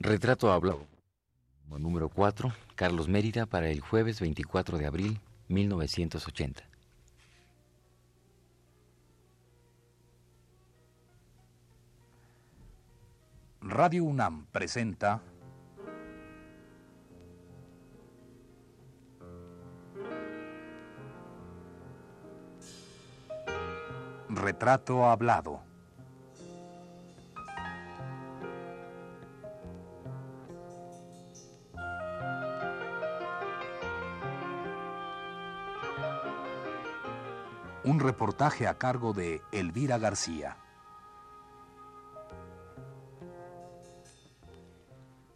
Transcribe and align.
Retrato 0.00 0.52
hablado. 0.52 0.86
Número 1.66 2.08
4, 2.08 2.52
Carlos 2.76 3.08
Mérida 3.08 3.46
para 3.46 3.68
el 3.68 3.80
jueves 3.80 4.20
24 4.20 4.78
de 4.78 4.86
abril 4.86 5.20
1980. 5.48 6.62
Radio 13.60 14.04
UNAM 14.04 14.46
presenta 14.52 15.20
Retrato 24.28 25.06
hablado. 25.06 25.67
Un 37.88 38.00
reportaje 38.00 38.66
a 38.66 38.76
cargo 38.76 39.14
de 39.14 39.40
Elvira 39.50 39.96
García. 39.96 40.58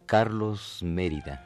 Carlos 0.05 0.81
Mérida. 0.83 1.43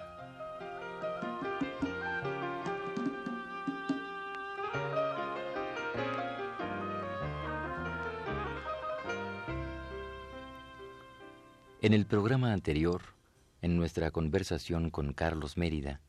En 11.82 11.92
el 11.92 12.04
programa 12.06 12.52
anterior, 12.52 13.02
en 13.62 13.76
nuestra 13.76 14.10
conversación 14.10 14.90
con 14.90 15.12
Carlos 15.12 15.56
Mérida, 15.56 16.00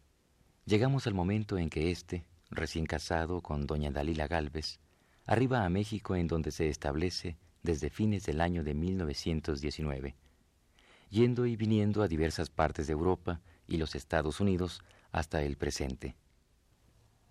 llegamos 0.66 1.06
al 1.06 1.14
momento 1.14 1.60
en 1.60 1.70
que 1.70 1.92
éste, 1.92 2.26
recién 2.50 2.88
casado 2.88 3.42
con 3.42 3.68
doña 3.68 3.92
Dalila 3.92 4.28
Galvez, 4.28 4.80
arriba 5.28 5.66
a 5.66 5.70
México 5.70 6.16
en 6.16 6.28
donde 6.28 6.52
se 6.52 6.70
establece 6.70 7.38
desde 7.62 7.90
fines 7.90 8.26
del 8.26 8.40
año 8.40 8.64
de 8.64 8.74
1919, 8.74 10.16
yendo 11.10 11.46
y 11.46 11.58
viniendo 11.58 12.02
a 12.02 12.08
diversas 12.08 12.50
partes 12.50 12.88
de 12.88 12.94
Europa 12.94 13.42
y 13.68 13.78
los 13.78 13.94
Estados 13.94 14.40
Unidos 14.40 14.82
hasta 15.12 15.44
el 15.44 15.58
presente. 15.58 16.16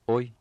Hoy 0.05 0.35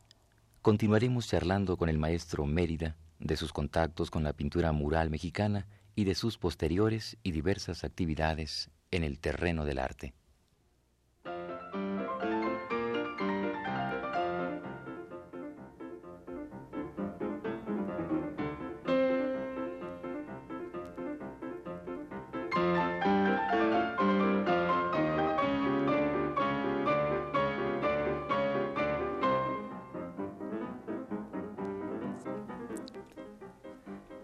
continuaremos 0.61 1.27
charlando 1.27 1.77
con 1.77 1.87
el 1.87 1.97
maestro 1.97 2.45
Mérida 2.45 2.97
de 3.19 3.37
sus 3.37 3.53
contactos 3.53 4.11
con 4.11 4.23
la 4.23 4.33
pintura 4.33 4.73
mural 4.73 5.09
mexicana 5.09 5.65
y 5.95 6.03
de 6.03 6.15
sus 6.15 6.37
posteriores 6.37 7.17
y 7.23 7.31
diversas 7.31 7.85
actividades 7.85 8.69
en 8.91 9.05
el 9.05 9.17
terreno 9.19 9.63
del 9.63 9.79
arte. 9.79 10.13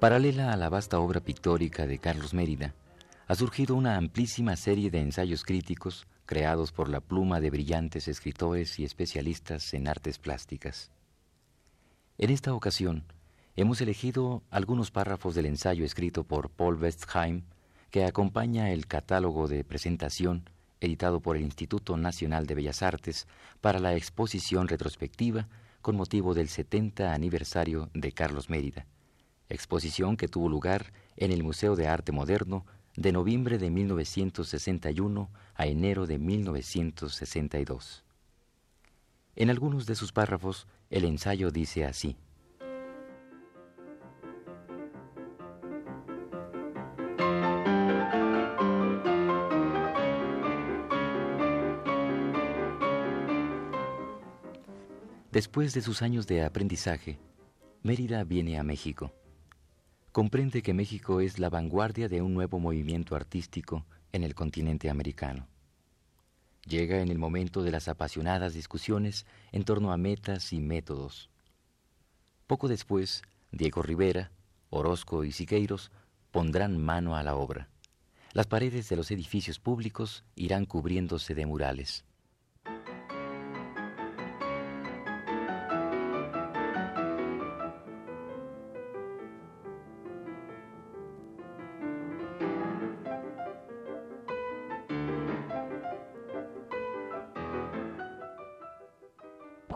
Paralela 0.02 0.52
a 0.52 0.58
la 0.58 0.68
vasta 0.68 1.00
obra 1.00 1.20
pictórica 1.20 1.86
de 1.86 2.00
Carlos 2.00 2.34
Mérida, 2.34 2.74
ha 3.28 3.36
surgido 3.36 3.76
una 3.76 3.98
amplísima 3.98 4.56
serie 4.56 4.90
de 4.90 5.00
ensayos 5.00 5.44
críticos 5.44 6.08
creados 6.26 6.72
por 6.72 6.90
la 6.90 7.02
pluma 7.02 7.40
de 7.40 7.52
brillantes 7.52 8.08
escritores 8.08 8.80
y 8.80 8.84
especialistas 8.84 9.76
en 9.76 9.88
artes 9.88 10.18
plásticas. 10.18 10.90
En 12.18 12.32
esta 12.32 12.56
ocasión, 12.56 13.04
hemos 13.56 13.80
elegido 13.80 14.42
algunos 14.50 14.90
párrafos 14.90 15.36
del 15.36 15.46
ensayo 15.46 15.86
escrito 15.86 16.24
por 16.24 16.50
Paul 16.50 16.82
Westheim 16.82 17.44
que 17.92 18.04
acompaña 18.04 18.72
el 18.72 18.88
catálogo 18.88 19.48
de 19.48 19.64
presentación 19.64 20.50
editado 20.80 21.20
por 21.20 21.38
el 21.38 21.44
Instituto 21.44 21.96
Nacional 21.96 22.48
de 22.48 22.56
Bellas 22.56 22.82
Artes 22.82 23.28
para 23.62 23.78
la 23.78 23.94
exposición 23.96 24.68
retrospectiva 24.68 25.48
con 25.84 25.96
motivo 25.96 26.34
del 26.34 26.50
70 26.50 27.14
aniversario 27.14 27.92
de 27.94 28.12
Carlos 28.14 28.50
Mérida 28.50 28.88
exposición 29.54 30.18
que 30.18 30.28
tuvo 30.28 30.50
lugar 30.50 30.94
en 31.18 31.32
el 31.32 31.44
Museo 31.44 31.76
de 31.76 31.88
Arte 31.88 32.12
Moderno 32.12 32.66
de 32.96 33.12
noviembre 33.12 33.58
de 33.58 33.70
1961 33.70 35.30
a 35.56 35.68
enero 35.68 36.08
de 36.08 36.18
1962. 36.18 38.04
En 39.36 39.50
algunos 39.50 39.86
de 39.86 39.96
sus 39.96 40.12
párrafos, 40.12 40.68
el 40.90 41.06
ensayo 41.06 41.52
dice 41.52 41.86
así. 41.86 42.18
Después 55.32 55.74
de 55.74 55.82
sus 55.82 56.02
años 56.02 56.28
de 56.28 56.44
aprendizaje, 56.44 57.18
Mérida 57.84 58.26
viene 58.26 58.60
a 58.60 58.64
México 58.64 59.14
comprende 60.12 60.62
que 60.62 60.74
México 60.74 61.22
es 61.22 61.40
la 61.40 61.50
vanguardia 61.50 62.10
de 62.10 62.22
un 62.22 62.34
nuevo 62.34 62.60
movimiento 62.60 63.16
artístico 63.16 63.86
en 64.12 64.24
el 64.24 64.36
continente 64.36 64.90
americano. 64.90 65.48
Llega 66.66 67.02
en 67.02 67.10
el 67.10 67.18
momento 67.18 67.64
de 67.64 67.72
las 67.72 67.88
apasionadas 67.88 68.54
discusiones 68.54 69.26
en 69.52 69.64
torno 69.64 69.92
a 69.92 69.98
metas 69.98 70.54
y 70.54 70.60
métodos. 70.60 71.30
Poco 72.46 72.68
después, 72.68 73.24
Diego 73.52 73.82
Rivera, 73.82 74.32
Orozco 74.70 75.24
y 75.24 75.32
Siqueiros 75.32 75.92
pondrán 76.32 76.78
mano 76.78 77.16
a 77.16 77.24
la 77.24 77.36
obra. 77.36 77.70
Las 78.34 78.48
paredes 78.48 78.90
de 78.90 78.96
los 78.96 79.12
edificios 79.12 79.60
públicos 79.60 80.24
irán 80.36 80.66
cubriéndose 80.66 81.36
de 81.36 81.46
murales. 81.46 82.06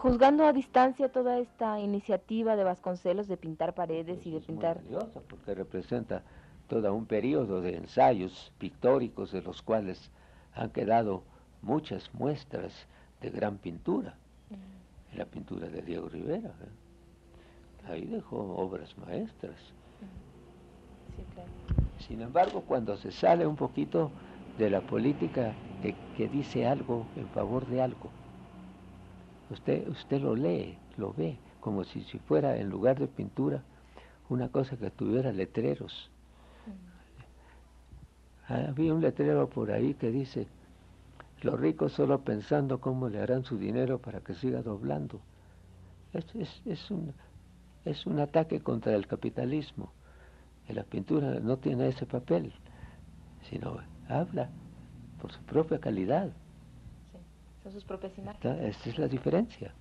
Juzgando 0.05 0.45
a 0.45 0.53
distancia 0.53 1.09
toda 1.09 1.39
esta 1.39 1.79
iniciativa 1.79 2.55
de 2.55 2.63
Vasconcelos 2.63 3.27
de 3.27 3.37
pintar 3.37 3.73
paredes 3.73 4.23
y 4.23 4.29
de 4.29 4.39
pintar... 4.39 4.79
porque 5.27 5.55
representa 5.55 6.21
todo 6.67 6.93
un 6.93 7.07
periodo 7.07 7.59
de 7.59 7.75
ensayos 7.75 8.53
pictóricos 8.59 9.31
de 9.31 9.41
los 9.41 9.63
cuales 9.63 10.11
han 10.53 10.69
quedado 10.69 11.23
muchas 11.63 12.13
muestras 12.13 12.71
de 13.19 13.31
gran 13.31 13.57
pintura. 13.57 14.15
Mm. 14.51 15.17
La 15.17 15.25
pintura 15.25 15.69
de 15.69 15.81
Diego 15.81 16.07
Rivera. 16.07 16.49
¿eh? 16.49 17.89
Ahí 17.89 18.05
dejó 18.05 18.37
obras 18.57 18.95
maestras. 18.99 19.57
Mm. 21.17 22.03
Sin 22.03 22.21
embargo, 22.21 22.61
cuando 22.61 22.95
se 22.97 23.11
sale 23.11 23.47
un 23.47 23.55
poquito 23.55 24.11
de 24.59 24.69
la 24.69 24.81
política 24.81 25.53
que 26.15 26.27
dice 26.27 26.67
algo 26.67 27.07
en 27.15 27.27
favor 27.29 27.65
de 27.65 27.81
algo, 27.81 28.11
Usted, 29.49 29.87
usted 29.87 30.21
lo 30.21 30.35
lee, 30.35 30.77
lo 30.97 31.13
ve, 31.13 31.37
como 31.59 31.83
si, 31.83 32.03
si 32.03 32.19
fuera 32.19 32.57
en 32.57 32.69
lugar 32.69 32.99
de 32.99 33.07
pintura 33.07 33.63
una 34.29 34.49
cosa 34.49 34.77
que 34.77 34.89
tuviera 34.89 35.31
letreros. 35.31 36.09
Mm. 38.49 38.53
Había 38.69 38.93
un 38.93 39.01
letrero 39.01 39.49
por 39.49 39.71
ahí 39.71 39.93
que 39.93 40.11
dice, 40.11 40.47
los 41.41 41.59
ricos 41.59 41.91
solo 41.93 42.21
pensando 42.21 42.79
cómo 42.79 43.09
le 43.09 43.19
harán 43.19 43.43
su 43.43 43.57
dinero 43.57 43.99
para 43.99 44.21
que 44.21 44.33
siga 44.33 44.61
doblando. 44.61 45.19
Es, 46.13 46.25
es, 46.35 46.61
es, 46.65 46.89
un, 46.89 47.13
es 47.83 48.05
un 48.05 48.19
ataque 48.19 48.61
contra 48.61 48.95
el 48.95 49.05
capitalismo. 49.05 49.91
Y 50.67 50.73
la 50.73 50.83
pintura 50.83 51.39
no 51.39 51.57
tiene 51.57 51.89
ese 51.89 52.07
papel, 52.07 52.51
sino 53.49 53.77
habla 54.09 54.49
por 55.21 55.31
su 55.31 55.41
propia 55.43 55.79
calidad 55.79 56.31
sus 57.71 57.83
propias 57.83 58.17
imágenes. 58.17 58.75
Esta 58.75 58.89
es 58.89 58.99
la 58.99 59.07
diferencia. 59.07 59.73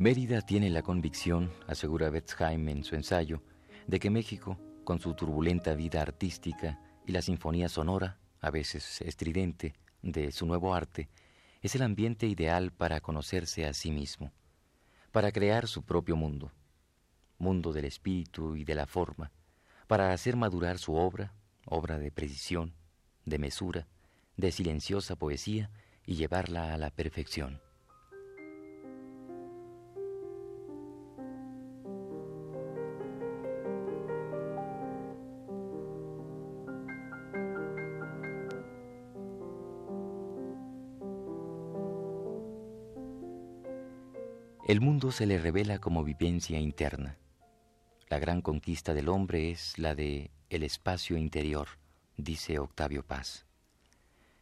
Mérida 0.00 0.40
tiene 0.40 0.70
la 0.70 0.80
convicción, 0.80 1.52
asegura 1.66 2.08
Betzheim 2.08 2.70
en 2.70 2.84
su 2.84 2.94
ensayo, 2.94 3.42
de 3.86 3.98
que 3.98 4.08
México, 4.08 4.56
con 4.90 4.98
su 4.98 5.14
turbulenta 5.14 5.74
vida 5.74 6.02
artística 6.02 6.80
y 7.06 7.12
la 7.12 7.22
sinfonía 7.22 7.68
sonora, 7.68 8.18
a 8.40 8.50
veces 8.50 9.00
estridente, 9.02 9.72
de 10.02 10.32
su 10.32 10.46
nuevo 10.46 10.74
arte, 10.74 11.08
es 11.62 11.76
el 11.76 11.82
ambiente 11.82 12.26
ideal 12.26 12.72
para 12.72 13.00
conocerse 13.00 13.66
a 13.66 13.72
sí 13.72 13.92
mismo, 13.92 14.32
para 15.12 15.30
crear 15.30 15.68
su 15.68 15.84
propio 15.84 16.16
mundo, 16.16 16.50
mundo 17.38 17.72
del 17.72 17.84
espíritu 17.84 18.56
y 18.56 18.64
de 18.64 18.74
la 18.74 18.86
forma, 18.86 19.30
para 19.86 20.12
hacer 20.12 20.34
madurar 20.34 20.78
su 20.78 20.96
obra, 20.96 21.34
obra 21.66 21.96
de 21.96 22.10
precisión, 22.10 22.74
de 23.24 23.38
mesura, 23.38 23.86
de 24.36 24.50
silenciosa 24.50 25.14
poesía 25.14 25.70
y 26.04 26.16
llevarla 26.16 26.74
a 26.74 26.78
la 26.78 26.90
perfección. 26.90 27.60
El 44.66 44.80
mundo 44.80 45.10
se 45.10 45.26
le 45.26 45.38
revela 45.38 45.78
como 45.78 46.04
vivencia 46.04 46.58
interna. 46.58 47.16
La 48.08 48.18
gran 48.18 48.42
conquista 48.42 48.92
del 48.92 49.08
hombre 49.08 49.50
es 49.50 49.78
la 49.78 49.94
de 49.94 50.30
el 50.50 50.62
espacio 50.62 51.16
interior, 51.16 51.68
dice 52.16 52.58
Octavio 52.58 53.02
Paz. 53.02 53.46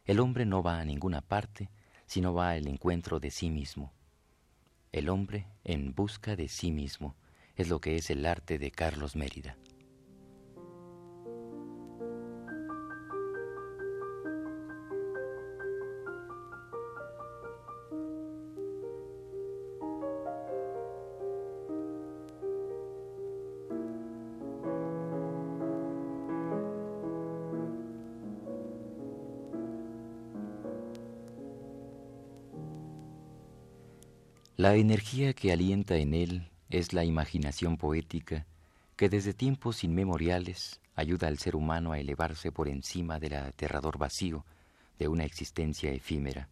El 0.05 0.19
hombre 0.19 0.45
no 0.45 0.61
va 0.61 0.79
a 0.79 0.85
ninguna 0.85 1.21
parte, 1.21 1.69
sino 2.05 2.33
va 2.33 2.51
al 2.51 2.67
encuentro 2.67 3.19
de 3.19 3.31
sí 3.31 3.49
mismo. 3.49 3.93
El 4.91 5.09
hombre 5.09 5.47
en 5.63 5.95
busca 5.95 6.35
de 6.35 6.49
sí 6.49 6.71
mismo 6.71 7.15
es 7.55 7.69
lo 7.69 7.79
que 7.79 7.95
es 7.95 8.09
el 8.09 8.25
arte 8.25 8.59
de 8.59 8.71
Carlos 8.71 9.15
Mérida. 9.15 9.55
La 34.59 34.75
energía 34.75 35.31
que 35.31 35.53
alienta 35.53 35.95
en 35.95 36.13
él 36.13 36.49
es 36.69 36.91
la 36.91 37.05
imaginación 37.05 37.77
poética 37.77 38.45
que 38.97 39.07
desde 39.07 39.33
tiempos 39.33 39.85
inmemoriales 39.85 40.81
ayuda 40.95 41.29
al 41.29 41.37
ser 41.37 41.55
humano 41.55 41.93
a 41.93 41.99
elevarse 41.99 42.51
por 42.51 42.67
encima 42.67 43.19
del 43.19 43.35
aterrador 43.35 43.97
vacío 43.97 44.45
de 44.97 45.07
una 45.07 45.23
existencia 45.23 45.93
efímera. 45.93 46.49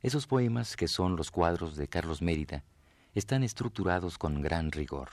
Esos 0.00 0.26
poemas, 0.26 0.74
que 0.74 0.88
son 0.88 1.14
los 1.14 1.30
cuadros 1.30 1.76
de 1.76 1.86
Carlos 1.86 2.20
Mérida, 2.20 2.64
están 3.14 3.44
estructurados 3.44 4.18
con 4.18 4.42
gran 4.42 4.72
rigor. 4.72 5.10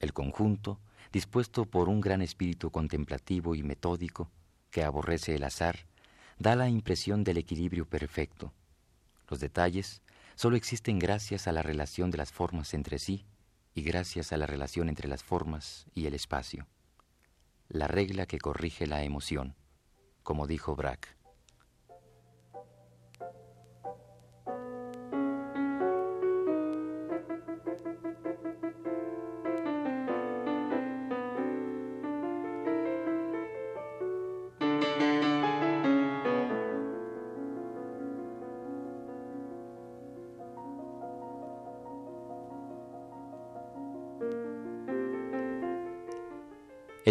El 0.00 0.12
conjunto, 0.12 0.80
dispuesto 1.14 1.64
por 1.64 1.88
un 1.88 2.02
gran 2.02 2.20
espíritu 2.20 2.70
contemplativo 2.70 3.54
y 3.54 3.62
metódico 3.62 4.30
que 4.70 4.84
aborrece 4.84 5.34
el 5.34 5.44
azar, 5.44 5.86
da 6.38 6.56
la 6.56 6.68
impresión 6.68 7.24
del 7.24 7.38
equilibrio 7.38 7.86
perfecto. 7.86 8.52
Los 9.30 9.40
detalles 9.40 10.02
solo 10.40 10.56
existen 10.56 10.98
gracias 10.98 11.48
a 11.48 11.52
la 11.52 11.60
relación 11.60 12.10
de 12.10 12.16
las 12.16 12.32
formas 12.32 12.72
entre 12.72 12.98
sí 12.98 13.26
y 13.74 13.82
gracias 13.82 14.32
a 14.32 14.38
la 14.38 14.46
relación 14.46 14.88
entre 14.88 15.06
las 15.06 15.22
formas 15.22 15.84
y 15.94 16.06
el 16.06 16.14
espacio. 16.14 16.66
La 17.68 17.88
regla 17.88 18.24
que 18.24 18.38
corrige 18.38 18.86
la 18.86 19.04
emoción, 19.04 19.54
como 20.22 20.46
dijo 20.46 20.74
Braque. 20.74 21.10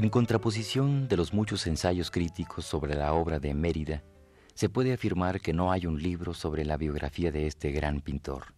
En 0.01 0.09
contraposición 0.09 1.09
de 1.09 1.17
los 1.17 1.33
muchos 1.33 1.67
ensayos 1.67 2.09
críticos 2.09 2.63
sobre 2.63 2.95
la 2.95 3.11
obra 3.13 3.37
de 3.37 3.53
Mérida, 3.53 4.01
se 4.53 4.69
puede 4.69 4.93
afirmar 4.93 5.41
que 5.41 5.51
no 5.51 5.73
hay 5.73 5.87
un 5.87 6.01
libro 6.01 6.33
sobre 6.33 6.63
la 6.63 6.77
biografía 6.77 7.33
de 7.33 7.47
este 7.47 7.71
gran 7.71 7.99
pintor. 7.99 8.53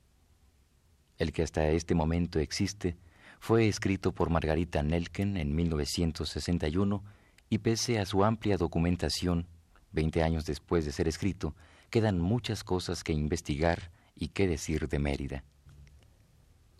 El 1.17 1.31
que 1.31 1.41
hasta 1.41 1.67
este 1.69 1.95
momento 1.95 2.38
existe 2.38 2.95
fue 3.39 3.67
escrito 3.67 4.11
por 4.11 4.29
Margarita 4.29 4.83
Nelken 4.83 5.35
en 5.35 5.55
1961 5.55 7.03
y 7.49 7.57
pese 7.57 7.97
a 7.97 8.05
su 8.05 8.23
amplia 8.23 8.57
documentación, 8.57 9.47
20 9.94 10.21
años 10.21 10.45
después 10.45 10.85
de 10.85 10.91
ser 10.91 11.07
escrito, 11.07 11.55
quedan 11.89 12.19
muchas 12.19 12.63
cosas 12.63 13.03
que 13.03 13.13
investigar 13.13 13.89
y 14.15 14.27
qué 14.27 14.45
decir 14.45 14.87
de 14.89 14.99
Mérida. 14.99 15.44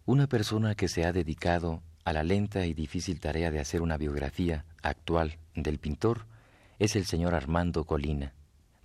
Una 0.06 0.28
persona 0.28 0.76
que 0.76 0.88
se 0.88 1.04
ha 1.04 1.12
dedicado 1.12 1.82
a 2.04 2.14
la 2.14 2.24
lenta 2.24 2.66
y 2.66 2.74
difícil 2.74 3.20
tarea 3.20 3.52
de 3.52 3.60
hacer 3.60 3.82
una 3.82 3.98
biografía 3.98 4.66
actual 4.82 5.38
del 5.56 5.78
pintor 5.78 6.26
es 6.80 6.96
el 6.96 7.06
señor 7.06 7.36
Armando 7.36 7.84
Colina, 7.84 8.34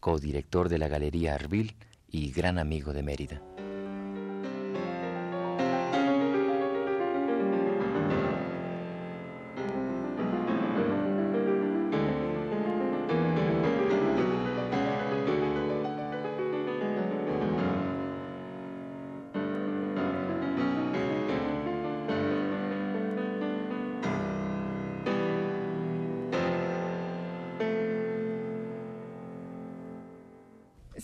codirector 0.00 0.68
de 0.68 0.78
la 0.78 0.88
Galería 0.88 1.34
Arbil 1.34 1.74
y 2.10 2.30
gran 2.30 2.58
amigo 2.58 2.92
de 2.92 3.02
Mérida. 3.02 3.55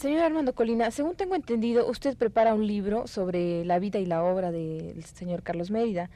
Señor 0.03 0.25
Armando 0.25 0.53
Colina, 0.53 0.91
según 0.91 1.15
tengo 1.15 1.37
entendido, 1.37 1.89
usted 1.89 2.17
prepara 2.17 2.57
un 2.57 2.67
libro 2.67 3.07
sobre 3.07 3.65
la 3.65 3.79
vida 3.79 4.01
y 4.01 4.05
la 4.05 4.25
obra 4.25 4.51
del 4.51 5.05
señor 5.05 5.45
Carlos 5.45 5.71
Mérida. 5.71 6.11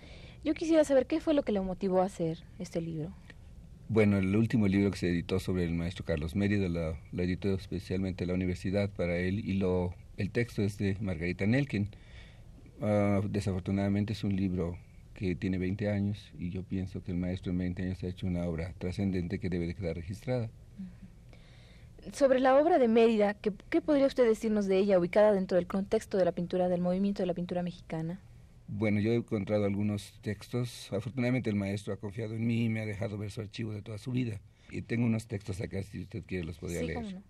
Yo 0.45 0.55
quisiera 0.55 0.83
saber 0.83 1.07
qué 1.07 1.21
fue 1.21 1.35
lo 1.35 1.45
que 1.45 1.53
le 1.53 1.61
motivó 1.61 2.03
a 2.03 2.07
hacer 2.07 2.43
este 2.59 2.81
libro. 2.81 3.15
Bueno, 3.89 4.19
el 4.19 4.35
último 4.35 4.67
libro 4.67 4.91
que 4.91 4.99
se 4.99 5.09
editó 5.09 5.39
sobre 5.39 5.63
el 5.63 5.73
maestro 5.73 6.05
Carlos 6.05 6.35
Mérida 6.35 6.69
lo, 6.69 6.99
editó 7.23 7.55
especialmente 7.55 8.27
la 8.27 8.35
universidad 8.35 8.91
para 8.91 9.19
él 9.19 9.39
y 9.39 9.53
lo, 9.53 9.95
el 10.17 10.33
texto 10.33 10.63
es 10.63 10.79
de 10.79 10.97
Margarita 11.01 11.47
Nelken. 11.47 11.89
Ah, 12.81 13.21
desafortunadamente 13.31 14.15
es 14.15 14.25
un 14.25 14.35
libro 14.35 14.77
que 15.15 15.37
tiene 15.37 15.59
20 15.59 15.91
años 15.91 16.33
y 16.37 16.51
yo 16.51 16.65
pienso 16.65 17.05
que 17.05 17.13
el 17.13 17.19
maestro 17.19 17.53
en 17.53 17.59
20 17.59 17.83
años 17.85 18.03
ha 18.03 18.09
hecho 18.09 18.27
una 18.27 18.47
obra 18.47 18.75
trascendente 18.79 19.39
que 19.39 19.49
debe 19.49 19.69
de 19.69 19.77
quedar 19.77 19.95
registrada 19.95 20.51
sobre 22.13 22.41
la 22.41 22.57
obra 22.57 22.79
de 22.79 22.89
Mérida, 22.89 23.35
¿qué, 23.35 23.53
¿qué, 23.71 23.81
podría 23.81 24.07
usted 24.07 24.27
decirnos 24.27 24.67
de 24.67 24.79
ella 24.79 24.99
ubicada 24.99 25.33
dentro 25.33 25.57
del 25.57 25.67
contexto 25.67 26.19
de 26.19 26.25
la 26.25 26.33
pintura, 26.33 26.69
del 26.69 26.81
movimiento 26.81 27.23
de 27.23 27.27
la 27.27 27.35
pintura 27.35 27.63
mexicana? 27.63 28.21
Bueno, 28.69 29.01
yo 29.01 29.13
he 29.13 29.17
encontrado 29.17 29.65
algunos 29.65 30.19
textos. 30.23 30.93
Afortunadamente 30.93 31.51
el 31.51 31.57
maestro 31.57 31.95
ha 31.95 31.97
confiado 31.97 32.35
en 32.35 32.47
mí 32.47 32.65
y 32.65 32.69
me 32.69 32.81
ha 32.81 32.87
dejado 32.87 33.17
ver 33.17 33.31
su 33.31 33.41
archivo 33.41 33.73
de 33.73 33.83
toda 33.83 33.99
su 33.99 34.11
vida. 34.11 34.41
Y 34.71 34.83
tengo 34.83 35.07
unos 35.07 35.27
textos 35.27 35.61
acá, 35.61 35.83
si 35.83 36.01
usted 36.01 36.25
quiere 36.27 36.45
los 36.45 36.59
podría 36.59 36.83
leer. 36.83 37.23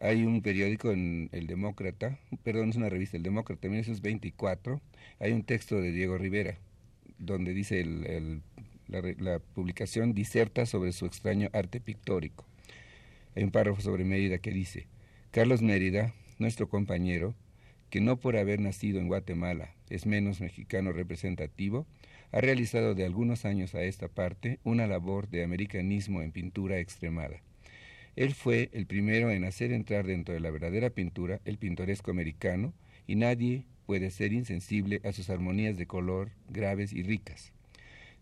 Hay 0.00 0.24
un 0.24 0.42
periódico 0.42 0.92
en 0.92 1.30
El 1.32 1.46
Demócrata, 1.46 2.18
perdón, 2.42 2.70
es 2.70 2.76
una 2.76 2.90
revista, 2.90 3.16
El 3.16 3.22
Demócrata, 3.22 3.66
en 3.66 3.72
1924. 3.72 4.80
Hay 5.18 5.32
un 5.32 5.42
texto 5.42 5.80
de 5.80 5.90
Diego 5.90 6.18
Rivera, 6.18 6.58
donde 7.18 7.54
dice 7.54 7.80
el, 7.80 8.42
la, 8.88 9.02
la 9.18 9.38
publicación 9.38 10.12
diserta 10.12 10.66
sobre 10.66 10.92
su 10.92 11.06
extraño 11.06 11.48
arte 11.52 11.80
pictórico. 11.80 12.44
Hay 13.36 13.44
un 13.44 13.50
párrafo 13.50 13.82
sobre 13.82 14.06
Mérida 14.06 14.38
que 14.38 14.50
dice, 14.50 14.86
Carlos 15.30 15.60
Mérida, 15.60 16.14
nuestro 16.38 16.70
compañero, 16.70 17.34
que 17.90 18.00
no 18.00 18.18
por 18.18 18.38
haber 18.38 18.60
nacido 18.60 18.98
en 18.98 19.08
Guatemala 19.08 19.74
es 19.90 20.06
menos 20.06 20.40
mexicano 20.40 20.90
representativo, 20.90 21.86
ha 22.32 22.40
realizado 22.40 22.94
de 22.94 23.04
algunos 23.04 23.44
años 23.44 23.74
a 23.74 23.82
esta 23.82 24.08
parte 24.08 24.58
una 24.64 24.86
labor 24.86 25.28
de 25.28 25.44
americanismo 25.44 26.22
en 26.22 26.32
pintura 26.32 26.78
extremada. 26.78 27.42
Él 28.16 28.32
fue 28.32 28.70
el 28.72 28.86
primero 28.86 29.30
en 29.30 29.44
hacer 29.44 29.70
entrar 29.70 30.06
dentro 30.06 30.32
de 30.32 30.40
la 30.40 30.50
verdadera 30.50 30.88
pintura 30.88 31.40
el 31.44 31.58
pintoresco 31.58 32.10
americano 32.10 32.72
y 33.06 33.16
nadie 33.16 33.66
puede 33.84 34.10
ser 34.10 34.32
insensible 34.32 35.02
a 35.04 35.12
sus 35.12 35.28
armonías 35.28 35.76
de 35.76 35.86
color 35.86 36.30
graves 36.48 36.94
y 36.94 37.02
ricas. 37.02 37.52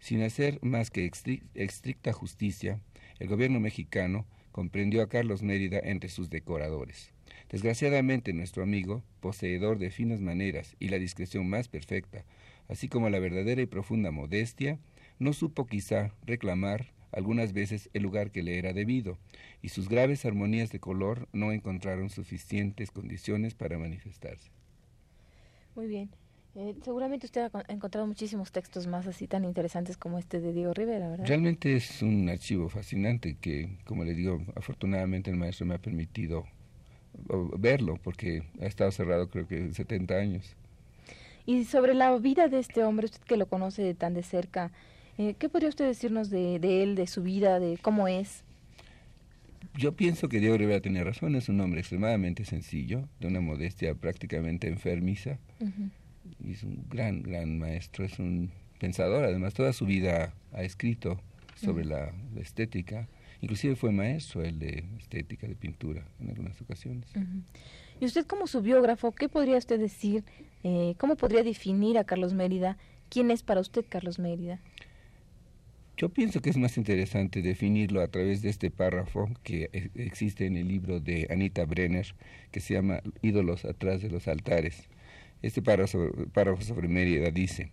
Sin 0.00 0.22
hacer 0.22 0.58
más 0.60 0.90
que 0.90 1.08
estricta 1.54 2.12
justicia, 2.12 2.80
el 3.20 3.28
gobierno 3.28 3.60
mexicano 3.60 4.26
comprendió 4.54 5.02
a 5.02 5.08
Carlos 5.08 5.42
Mérida 5.42 5.80
entre 5.82 6.08
sus 6.08 6.30
decoradores. 6.30 7.12
Desgraciadamente 7.50 8.32
nuestro 8.32 8.62
amigo, 8.62 9.02
poseedor 9.18 9.78
de 9.78 9.90
finas 9.90 10.20
maneras 10.20 10.76
y 10.78 10.90
la 10.90 11.00
discreción 11.00 11.50
más 11.50 11.66
perfecta, 11.66 12.24
así 12.68 12.86
como 12.86 13.10
la 13.10 13.18
verdadera 13.18 13.62
y 13.62 13.66
profunda 13.66 14.12
modestia, 14.12 14.78
no 15.18 15.32
supo 15.32 15.66
quizá 15.66 16.12
reclamar 16.24 16.92
algunas 17.10 17.52
veces 17.52 17.90
el 17.94 18.04
lugar 18.04 18.30
que 18.30 18.44
le 18.44 18.56
era 18.56 18.72
debido, 18.72 19.18
y 19.60 19.70
sus 19.70 19.88
graves 19.88 20.24
armonías 20.24 20.70
de 20.70 20.78
color 20.78 21.28
no 21.32 21.50
encontraron 21.50 22.08
suficientes 22.08 22.92
condiciones 22.92 23.56
para 23.56 23.76
manifestarse. 23.76 24.52
Muy 25.74 25.88
bien. 25.88 26.10
Eh, 26.56 26.74
seguramente 26.84 27.26
usted 27.26 27.50
ha 27.52 27.72
encontrado 27.72 28.06
muchísimos 28.06 28.52
textos 28.52 28.86
más 28.86 29.06
así 29.08 29.26
tan 29.26 29.44
interesantes 29.44 29.96
como 29.96 30.18
este 30.18 30.40
de 30.40 30.52
Diego 30.52 30.72
Rivera, 30.72 31.08
¿verdad? 31.08 31.26
Realmente 31.26 31.74
es 31.74 32.00
un 32.00 32.28
archivo 32.28 32.68
fascinante 32.68 33.36
que, 33.40 33.78
como 33.84 34.04
le 34.04 34.14
digo, 34.14 34.40
afortunadamente 34.54 35.30
el 35.30 35.36
maestro 35.36 35.66
me 35.66 35.74
ha 35.74 35.78
permitido 35.78 36.44
verlo 37.58 37.98
porque 38.02 38.44
ha 38.60 38.66
estado 38.66 38.90
cerrado 38.90 39.28
creo 39.30 39.46
que 39.46 39.72
70 39.72 40.14
años. 40.14 40.54
Y 41.46 41.64
sobre 41.64 41.94
la 41.94 42.16
vida 42.18 42.48
de 42.48 42.58
este 42.58 42.84
hombre, 42.84 43.06
usted 43.06 43.20
que 43.20 43.36
lo 43.36 43.46
conoce 43.46 43.94
tan 43.94 44.14
de 44.14 44.22
cerca, 44.22 44.70
eh, 45.18 45.34
¿qué 45.38 45.48
podría 45.48 45.68
usted 45.68 45.86
decirnos 45.86 46.30
de, 46.30 46.56
él, 46.82 46.94
de 46.94 47.06
su 47.06 47.22
vida, 47.22 47.60
de 47.60 47.78
cómo 47.80 48.08
es? 48.08 48.44
Yo 49.76 49.92
pienso 49.92 50.28
que 50.28 50.40
Diego 50.40 50.56
Rivera 50.56 50.80
tenía 50.80 51.04
razón, 51.04 51.34
es 51.34 51.48
un 51.48 51.60
hombre 51.60 51.80
extremadamente 51.80 52.44
sencillo, 52.44 53.08
de 53.18 53.26
una 53.26 53.40
modestia 53.40 53.94
prácticamente 53.94 54.68
enfermiza, 54.68 55.38
y 55.60 56.03
es 56.46 56.62
un 56.62 56.84
gran, 56.88 57.22
gran 57.22 57.58
maestro, 57.58 58.04
es 58.04 58.18
un 58.18 58.50
pensador, 58.78 59.24
además 59.24 59.54
toda 59.54 59.72
su 59.72 59.86
vida 59.86 60.34
ha 60.52 60.62
escrito 60.62 61.20
sobre 61.56 61.84
la 61.84 62.12
estética, 62.36 63.08
Inclusive 63.44 63.76
fue 63.76 63.92
maestro 63.92 64.42
él 64.42 64.58
de 64.58 64.84
estética, 64.98 65.46
de 65.46 65.54
pintura, 65.54 66.02
en 66.18 66.30
algunas 66.30 66.58
ocasiones. 66.62 67.04
Y 68.00 68.06
usted 68.06 68.24
como 68.24 68.46
su 68.46 68.62
biógrafo, 68.62 69.12
¿qué 69.12 69.28
podría 69.28 69.58
usted 69.58 69.78
decir? 69.78 70.24
Eh, 70.62 70.94
¿Cómo 70.96 71.16
podría 71.16 71.42
definir 71.42 71.98
a 71.98 72.04
Carlos 72.04 72.32
Mérida? 72.32 72.78
¿Quién 73.10 73.30
es 73.30 73.42
para 73.42 73.60
usted 73.60 73.84
Carlos 73.86 74.18
Mérida? 74.18 74.60
Yo 75.98 76.08
pienso 76.08 76.40
que 76.40 76.48
es 76.48 76.56
más 76.56 76.78
interesante 76.78 77.42
definirlo 77.42 78.00
a 78.00 78.08
través 78.08 78.40
de 78.40 78.48
este 78.48 78.70
párrafo 78.70 79.28
que 79.42 79.68
e, 79.74 79.90
existe 79.96 80.46
en 80.46 80.56
el 80.56 80.66
libro 80.66 81.00
de 81.00 81.28
Anita 81.30 81.66
Brenner, 81.66 82.14
que 82.50 82.60
se 82.60 82.72
llama 82.72 83.02
Ídolos 83.20 83.66
atrás 83.66 84.00
de 84.00 84.08
los 84.08 84.26
altares. 84.26 84.88
Este 85.44 85.60
párrafo, 85.60 86.62
sobre 86.62 86.88
Mérida 86.88 87.30
dice, 87.30 87.70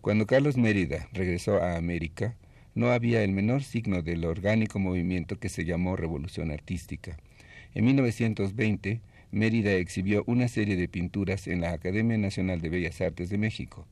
cuando 0.00 0.26
Carlos 0.26 0.56
Mérida 0.56 1.08
regresó 1.12 1.62
a 1.62 1.76
América, 1.76 2.34
no 2.74 2.90
había 2.90 3.22
el 3.22 3.30
menor 3.30 3.62
signo 3.62 4.02
del 4.02 4.24
orgánico 4.24 4.80
movimiento 4.80 5.38
que 5.38 5.48
se 5.48 5.64
llamó 5.64 5.94
Revolución 5.94 6.50
Artística. 6.50 7.16
En 7.72 7.84
1920, 7.84 9.00
Mérida 9.30 9.74
exhibió 9.74 10.24
una 10.26 10.48
serie 10.48 10.74
de 10.74 10.88
pinturas 10.88 11.46
en 11.46 11.60
la 11.60 11.70
Academia 11.70 12.18
Nacional 12.18 12.60
de 12.60 12.68
Bellas 12.68 13.00
Artes 13.00 13.30
de 13.30 13.38
México. 13.38 13.86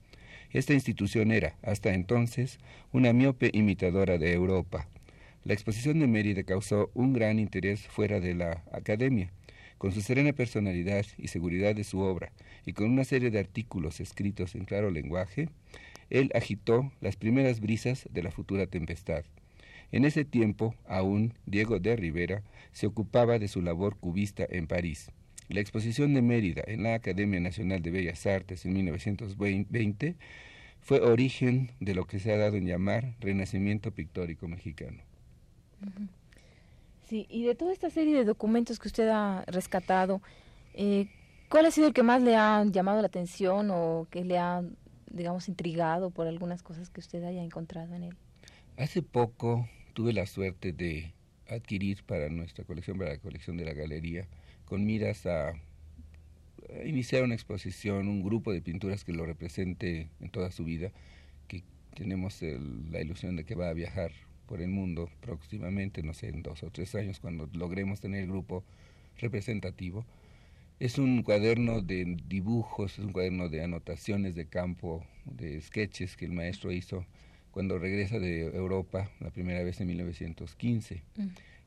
Esta 0.51 0.75
institución 0.75 1.31
era, 1.31 1.55
hasta 1.63 1.95
entonces, 1.95 2.59
una 2.91 3.13
miope 3.13 3.51
imitadora 3.53 4.19
de 4.19 4.33
Europa. 4.33 4.89
La 5.45 5.55
exposición 5.55 6.01
de 6.01 6.09
Mérida 6.09 6.43
causó 6.43 6.91
un 6.95 7.13
gran 7.13 7.39
interés 7.39 7.87
fuera 7.87 8.19
de 8.19 8.35
la 8.35 8.65
Academia. 8.73 9.31
Con 9.83 9.91
su 9.91 10.01
serena 10.01 10.33
personalidad 10.33 11.05
y 11.19 11.27
seguridad 11.27 11.75
de 11.75 11.83
su 11.83 11.99
obra, 11.99 12.31
y 12.65 12.73
con 12.73 12.89
una 12.89 13.03
serie 13.03 13.33
de 13.33 13.41
artículos 13.41 13.99
escritos 13.99 14.55
en 14.55 14.65
claro 14.65 14.93
lenguaje, 14.93 15.49
él 16.09 16.31
agitó 16.37 16.93
las 17.01 17.17
primeras 17.17 17.59
brisas 17.59 18.09
de 18.13 18.23
la 18.23 18.31
futura 18.31 18.69
tempestad. 18.69 19.25
En 19.91 20.05
ese 20.05 20.25
tiempo, 20.25 20.77
aún, 20.87 21.35
Diego 21.47 21.81
de 21.81 21.97
Rivera 21.97 22.45
se 22.71 22.87
ocupaba 22.87 23.41
de 23.41 23.49
su 23.49 23.61
labor 23.61 23.97
cubista 23.97 24.47
en 24.49 24.69
París. 24.69 25.11
La 25.49 25.59
exposición 25.59 26.15
de 26.15 26.23
Mérida 26.23 26.63
en 26.65 26.85
la 26.85 26.95
Academia 26.95 27.41
Nacional 27.41 27.83
de 27.83 27.91
Bellas 27.91 28.25
Artes 28.25 28.65
en 28.65 28.75
1920 28.75 30.15
fue 30.81 31.01
origen 31.01 31.73
de 31.81 31.97
lo 31.97 32.07
que 32.07 32.21
se 32.21 32.31
ha 32.33 32.37
dado 32.37 32.57
en 32.57 32.67
llamar 32.67 33.17
Renacimiento 33.19 33.91
Pictórico 33.91 34.47
Mexicano. 34.47 35.03
Sí, 37.09 37.27
y 37.29 37.45
de 37.45 37.55
toda 37.55 37.73
esta 37.73 37.91
serie 37.91 38.15
de 38.15 38.25
documentos 38.25 38.79
que 38.79 38.89
usted 38.89 39.09
ha 39.09 39.45
rescatado, 39.47 40.23
eh, 40.75 41.09
¿cuál 41.49 41.67
ha 41.67 41.71
sido 41.71 41.89
el 41.89 41.95
que 41.95 42.03
más 42.03 42.23
le 42.23 42.37
ha 42.37 42.65
llamado 42.65 43.01
la 43.01 43.09
atención 43.09 43.71
o 43.71 44.07
que 44.11 44.25
le 44.25 44.39
ha 44.39 44.63
digamos, 45.13 45.49
intrigado 45.49 46.11
por 46.11 46.27
algunas 46.27 46.63
cosas 46.63 46.91
que 46.91 47.01
usted 47.01 47.23
haya 47.25 47.43
encontrado 47.43 47.95
en 47.95 48.05
él? 48.05 48.17
Hace 48.77 49.03
poco 49.03 49.69
tuve 49.93 50.13
la 50.13 50.27
suerte 50.27 50.73
de 50.73 51.13
adquirir 51.49 52.03
para 52.05 52.29
nuestra 52.29 52.65
colección, 52.65 52.99
para 52.99 53.11
la 53.11 53.19
colección 53.19 53.57
de 53.57 53.65
la 53.65 53.75
galería, 53.75 54.27
con 54.65 54.85
miras 54.85 55.27
a, 55.27 55.53
iniciar 56.85 57.23
una 57.23 57.35
exposición, 57.35 58.09
un 58.09 58.23
grupo 58.23 58.53
de 58.53 58.63
pinturas 58.63 59.05
que 59.05 59.13
lo 59.13 59.27
represente 59.27 60.09
en 60.21 60.31
toda 60.31 60.51
su 60.51 60.65
vida, 60.65 60.93
que 61.49 61.63
tenemos 61.95 62.41
la 62.91 63.01
ilusión 63.01 63.37
de 63.37 63.45
que 63.45 63.55
va 63.55 63.69
a 63.69 63.75
viajar 63.75 64.13
por 64.47 64.61
el 64.61 64.69
mundo 64.69 65.09
próximamente, 65.21 66.03
no 66.03 66.15
sé, 66.15 66.29
en 66.29 66.43
dos 66.43 66.63
o 66.63 66.71
tres 66.71 66.95
años, 66.95 67.21
cuando 67.21 67.49
logremos 67.53 68.01
tener 68.01 68.23
el 68.23 68.29
grupo 68.29 68.65
representativo. 69.19 70.05
Es 70.81 70.99
un 70.99 71.23
cuaderno 71.23 71.81
de 71.81 72.17
dibujos, 72.29 72.99
es 72.99 73.05
un 73.05 73.13
cuaderno 73.13 73.49
de 73.49 73.63
anotaciones 73.63 74.35
de 74.35 74.47
campo, 74.47 75.05
de 75.25 75.61
sketches 75.61 76.17
que 76.17 76.25
el 76.25 76.33
maestro 76.33 76.73
hizo 76.73 77.07
cuando 77.53 77.79
regresa 77.79 78.19
de 78.19 78.47
Europa 78.47 79.11
la 79.21 79.31
primera 79.31 79.63
vez 79.63 79.81
en 79.81 79.89
1915 79.89 81.03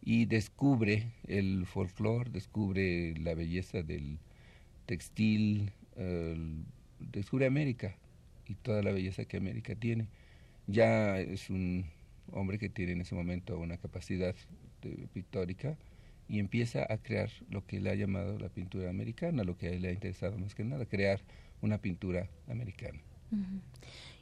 y 0.04 0.26
descubre 0.26 1.08
el 1.28 1.66
folclore, 1.66 2.30
descubre 2.30 3.16
la 3.20 3.36
belleza 3.36 3.84
del 3.84 4.18
textil, 4.86 5.72
descubre 7.00 7.46
América 7.46 7.96
y 8.48 8.56
toda 8.56 8.82
la 8.82 8.92
belleza 8.92 9.26
que 9.26 9.38
América 9.38 9.76
tiene. 9.76 10.08
Ya 10.68 11.20
es 11.20 11.50
un 11.50 11.86
hombre 12.32 12.58
que 12.58 12.70
tiene 12.70 12.94
en 12.94 13.02
ese 13.02 13.16
momento 13.16 13.58
una 13.58 13.78
capacidad 13.78 14.36
pictórica 15.14 15.78
y 16.28 16.40
empieza 16.40 16.86
a 16.92 16.98
crear 16.98 17.30
lo 17.50 17.66
que 17.66 17.80
le 17.80 17.92
ha 17.92 17.96
llamado 17.96 18.38
la 18.40 18.50
pintura 18.50 18.90
americana, 18.90 19.44
lo 19.44 19.58
que 19.58 19.68
a 19.68 19.72
él 19.72 19.82
le 19.82 19.90
ha 19.90 19.92
interesado 19.92 20.38
más 20.38 20.56
que 20.56 20.64
nada, 20.64 20.86
crear 20.86 21.22
una 21.62 21.78
pintura 21.78 22.28
americana. 22.48 23.00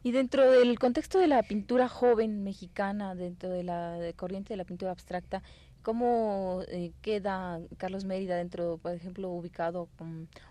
Y 0.02 0.12
dentro 0.12 0.50
del 0.50 0.78
contexto 0.80 1.20
de 1.20 1.28
la 1.28 1.44
pintura 1.44 1.88
joven 1.88 2.44
mexicana, 2.44 3.16
dentro 3.16 3.50
de 3.50 3.64
la 3.64 3.98
corriente 4.16 4.54
de 4.54 4.58
la 4.58 4.66
pintura 4.66 4.92
abstracta, 4.92 5.44
¿cómo 5.82 6.62
eh, 6.68 6.92
queda 7.02 7.60
Carlos 7.78 8.06
Mérida 8.06 8.38
dentro, 8.38 8.80
por 8.80 8.94
ejemplo, 8.94 9.30
ubicado 9.30 9.88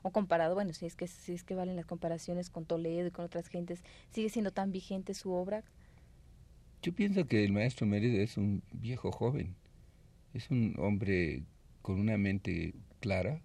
o 0.03 0.11
comparado, 0.11 0.55
bueno, 0.55 0.73
si 0.73 0.87
es 0.87 0.95
que 0.95 1.07
si 1.07 1.33
es 1.33 1.45
que 1.45 1.55
valen 1.55 1.77
las 1.77 1.87
comparaciones 1.87 2.51
con 2.51 2.65
Toledo 2.65 3.09
y 3.09 3.11
con 3.11 3.25
otras 3.25 3.49
gentes, 3.49 3.83
sigue 4.11 4.29
siendo 4.29 4.53
tan 4.53 4.73
vigente 4.73 5.15
su 5.15 5.33
obra? 5.33 5.65
Yo 6.83 6.93
pienso 6.93 7.27
que 7.27 7.45
el 7.45 7.53
maestro 7.53 7.87
Mérida 7.87 8.23
es 8.23 8.37
un 8.37 8.63
viejo 8.73 9.13
joven 9.13 9.55
es 10.35 10.51
un 10.51 10.75
hombre 10.79 11.43
con 11.83 12.01
una 12.01 12.17
mente 12.17 12.75
clara, 13.01 13.41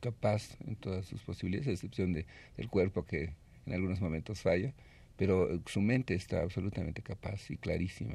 capaz 0.00 0.56
en 0.66 0.76
todas 0.76 1.06
sus 1.06 1.22
posibilidades, 1.22 1.68
a 1.68 1.72
excepción 1.72 2.12
de, 2.12 2.26
del 2.56 2.68
cuerpo 2.68 3.04
que 3.04 3.34
en 3.66 3.72
algunos 3.72 4.00
momentos 4.00 4.40
falla, 4.40 4.74
pero 5.16 5.60
su 5.66 5.80
mente 5.80 6.14
está 6.14 6.42
absolutamente 6.42 7.02
capaz 7.02 7.50
y 7.50 7.56
clarísima. 7.56 8.14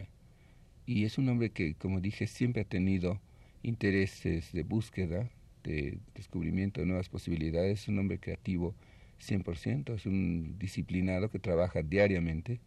Y 0.86 1.06
es 1.06 1.18
un 1.18 1.30
hombre 1.30 1.50
que, 1.52 1.76
como 1.76 2.00
dije, 2.00 2.28
siempre 2.28 2.62
ha 2.62 2.66
tenido 2.66 3.20
intereses 3.64 4.52
de 4.54 4.64
búsqueda, 4.64 5.30
de 5.64 6.00
descubrimiento 6.16 6.80
de 6.82 6.88
nuevas 6.88 7.10
posibilidades, 7.10 7.82
es 7.82 7.88
un 7.88 8.00
hombre 8.00 8.20
creativo 8.20 8.76
100%, 9.20 9.96
es 9.96 10.06
un 10.06 10.58
disciplinado 10.58 11.30
que 11.30 11.40
trabaja 11.40 11.82
diariamente, 11.82 12.60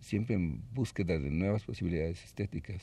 siempre 0.00 0.34
en 0.34 0.62
búsqueda 0.72 1.18
de 1.18 1.30
nuevas 1.30 1.64
posibilidades 1.64 2.22
estéticas. 2.24 2.82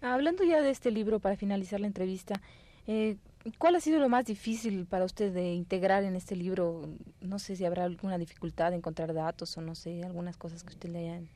Hablando 0.00 0.44
ya 0.44 0.62
de 0.62 0.70
este 0.70 0.90
libro, 0.90 1.20
para 1.20 1.36
finalizar 1.36 1.80
la 1.80 1.86
entrevista, 1.86 2.40
eh, 2.86 3.16
¿cuál 3.58 3.76
ha 3.76 3.80
sido 3.80 3.98
lo 3.98 4.08
más 4.08 4.24
difícil 4.24 4.86
para 4.86 5.04
usted 5.04 5.32
de 5.32 5.52
integrar 5.52 6.04
en 6.04 6.16
este 6.16 6.36
libro? 6.36 6.88
No 7.20 7.38
sé 7.38 7.56
si 7.56 7.64
habrá 7.64 7.84
alguna 7.84 8.16
dificultad 8.16 8.70
de 8.70 8.78
encontrar 8.78 9.12
datos 9.12 9.56
o 9.58 9.60
no 9.60 9.74
sé, 9.74 10.02
algunas 10.02 10.36
cosas 10.36 10.62
que 10.64 10.70
usted 10.70 10.88
le 10.88 11.00
hayan. 11.00 11.28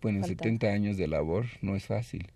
Bueno, 0.00 0.24
70 0.24 0.68
años 0.68 0.96
de 0.96 1.08
labor 1.08 1.46
no 1.60 1.76
es 1.76 1.86
fácil. 1.86 2.30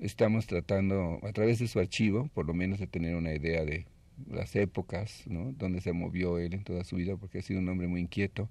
Estamos 0.00 0.46
tratando, 0.46 1.20
a 1.22 1.32
través 1.32 1.58
de 1.58 1.68
su 1.68 1.78
archivo, 1.78 2.28
por 2.32 2.46
lo 2.46 2.54
menos 2.54 2.78
de 2.78 2.86
tener 2.86 3.14
una 3.16 3.34
idea 3.34 3.64
de 3.64 3.86
las 4.30 4.56
épocas, 4.56 5.24
¿no? 5.26 5.52
Donde 5.52 5.80
se 5.80 5.92
movió 5.92 6.38
él 6.38 6.54
en 6.54 6.64
toda 6.64 6.84
su 6.84 6.96
vida, 6.96 7.16
porque 7.16 7.38
ha 7.38 7.42
sido 7.42 7.60
un 7.60 7.68
hombre 7.68 7.86
muy 7.86 8.00
inquieto, 8.00 8.48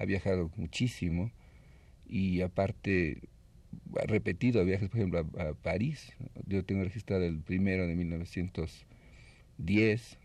ha 0.00 0.04
viajado 0.06 0.50
muchísimo 0.56 1.30
y 2.08 2.40
aparte 2.40 3.20
repetido 3.92 4.64
viajes, 4.64 4.88
por 4.88 4.98
ejemplo, 4.98 5.24
a, 5.38 5.54
París. 5.54 6.12
Yo 6.46 6.64
tengo 6.64 6.82
registrado 6.82 7.24
el 7.24 7.38
primero 7.40 7.86
de 7.86 7.94
1910, 7.94 10.18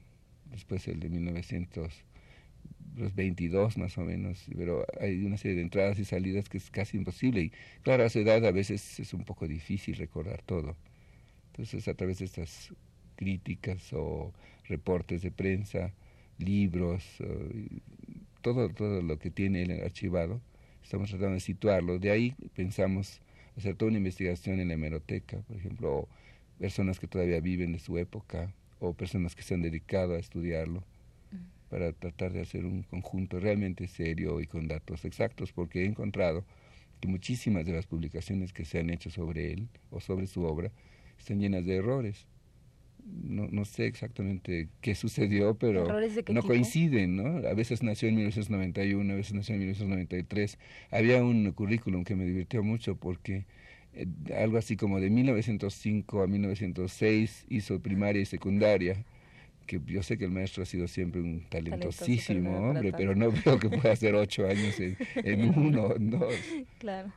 después 0.52 0.88
el 0.88 1.00
de 1.00 1.10
1900 1.10 1.94
los 2.96 3.14
22 3.14 3.78
más 3.78 3.98
o 3.98 4.06
menos, 4.06 4.46
pero 4.56 4.86
hay 5.02 5.26
una 5.26 5.36
serie 5.36 5.58
de 5.58 5.64
entradas 5.64 6.00
y 6.00 6.06
salidas 6.06 6.48
que 6.48 6.58
es 6.58 6.72
casi 6.72 6.96
imposible. 6.96 7.42
Y 7.42 7.52
claro, 7.84 8.06
a 8.06 8.10
su 8.10 8.20
edad 8.20 8.46
a 8.46 8.52
veces 8.52 9.02
es 9.02 9.14
un 9.14 9.26
poco 9.26 9.50
difícil 9.50 9.98
recordar 9.98 10.42
todo. 10.44 10.78
Entonces, 11.52 11.90
a 11.90 11.94
través 11.94 12.20
de 12.20 12.26
estas 12.26 12.74
críticas 13.18 13.92
o 13.92 14.34
reportes 14.70 15.22
de 15.22 15.32
prensa, 15.32 15.92
libros, 16.38 17.04
todo, 18.46 18.70
todo 18.70 19.02
lo 19.02 19.18
que 19.18 19.32
tiene 19.32 19.64
el 19.64 19.84
archivado, 19.84 20.40
estamos 20.84 21.10
tratando 21.10 21.34
de 21.34 21.40
situarlo. 21.40 21.98
De 21.98 22.12
ahí 22.12 22.36
pensamos 22.54 23.20
hacer 23.58 23.76
toda 23.76 23.90
una 23.90 23.98
investigación 23.98 24.60
en 24.60 24.68
la 24.68 24.76
hemeroteca, 24.76 25.40
por 25.48 25.58
ejemplo, 25.58 26.08
personas 26.60 27.00
que 27.00 27.08
todavía 27.08 27.40
viven 27.40 27.72
de 27.72 27.80
su 27.80 27.98
época 27.98 28.54
o 28.80 28.94
personas 28.94 29.36
que 29.36 29.42
se 29.42 29.56
han 29.56 29.64
dedicado 29.64 30.14
a 30.14 30.20
estudiarlo 30.20 30.84
para 31.72 31.92
tratar 31.92 32.34
de 32.34 32.42
hacer 32.42 32.68
un 32.68 32.84
conjunto 32.84 33.40
realmente 33.40 33.88
serio 33.88 34.40
y 34.40 34.46
con 34.46 34.68
datos 34.68 35.06
exactos, 35.06 35.52
porque 35.52 35.82
he 35.82 35.86
encontrado 35.88 36.46
que 37.02 37.08
muchísimas 37.08 37.66
de 37.66 37.74
las 37.74 37.88
publicaciones 37.88 38.54
que 38.54 38.64
se 38.64 38.78
han 38.78 38.92
hecho 38.92 39.10
sobre 39.10 39.54
él 39.54 39.70
o 39.90 40.00
sobre 40.00 40.28
su 40.28 40.44
obra 40.44 40.72
están 41.18 41.40
llenas 41.40 41.66
de 41.66 41.78
errores. 41.78 42.28
No, 43.06 43.48
no 43.52 43.66
sé 43.66 43.86
exactamente 43.86 44.68
qué 44.82 44.96
sucedió, 44.96 45.56
pero 45.56 45.88
no 46.30 46.42
coinciden, 46.42 47.16
¿no? 47.16 47.48
A 47.48 47.54
veces 47.54 47.84
nació 47.84 48.10
en 48.10 48.16
1991, 48.16 49.14
a 49.14 49.16
veces 49.16 49.34
nació 49.34 49.54
en 49.54 49.60
1993. 49.60 50.58
Había 50.90 51.24
un 51.24 51.52
currículum 51.52 52.04
que 52.04 52.16
me 52.16 52.26
divirtió 52.26 52.64
mucho 52.64 52.96
porque 52.96 53.46
eh, 53.94 54.08
algo 54.36 54.58
así 54.58 54.76
como 54.76 55.00
de 55.00 55.12
1905 55.12 56.24
a 56.24 56.28
1906 56.28 57.46
hizo 57.50 57.80
primaria 57.80 58.22
y 58.22 58.26
secundaria 58.26 59.06
que 59.66 59.82
yo 59.86 60.04
sé 60.04 60.18
que 60.18 60.26
el 60.26 60.32
maestro 60.32 60.64
ha 60.64 60.66
sido 60.66 60.88
siempre 60.88 61.22
un 61.22 61.44
talentosísimo 61.50 62.70
hombre, 62.70 62.94
pero 62.94 63.16
no 63.16 63.32
veo 63.32 63.60
que 63.60 63.70
pueda 63.70 63.92
hacer 63.92 64.16
ocho 64.16 64.48
años 64.48 64.80
en, 64.80 65.50
uno 65.58 65.88
o 65.88 65.96
dos. 65.98 66.36
Claro. 66.78 67.12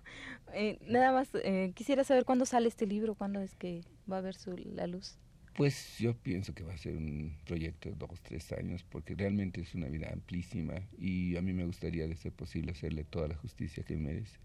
Eh, 0.54 0.78
nada 0.86 1.12
más, 1.12 1.28
eh, 1.34 1.72
quisiera 1.74 2.04
saber 2.04 2.24
cuándo 2.24 2.46
sale 2.46 2.68
este 2.68 2.86
libro, 2.86 3.14
cuándo 3.14 3.40
es 3.40 3.54
que 3.54 3.82
va 4.10 4.18
a 4.18 4.20
ver 4.22 4.34
su, 4.34 4.56
la 4.56 4.86
luz. 4.86 5.18
Pues 5.58 5.98
yo 5.98 6.14
pienso 6.16 6.54
que 6.54 6.62
va 6.62 6.72
a 6.72 6.78
ser 6.78 6.96
un 6.96 7.36
proyecto 7.44 7.88
de 7.88 7.96
dos, 7.96 8.22
tres 8.22 8.52
años, 8.52 8.84
porque 8.84 9.16
realmente 9.16 9.60
es 9.60 9.74
una 9.74 9.88
vida 9.88 10.08
amplísima 10.12 10.74
y 10.96 11.36
a 11.36 11.42
mí 11.42 11.52
me 11.52 11.64
gustaría, 11.64 12.06
de 12.06 12.14
ser 12.14 12.30
posible, 12.32 12.70
hacerle 12.70 13.02
toda 13.02 13.26
la 13.26 13.34
justicia 13.34 13.82
que 13.82 13.96
merece. 13.96 14.38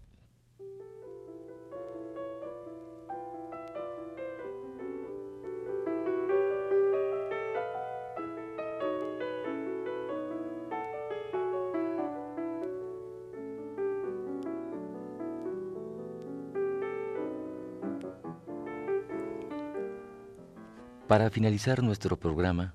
Para 21.14 21.30
finalizar 21.30 21.80
nuestro 21.80 22.18
programa, 22.18 22.74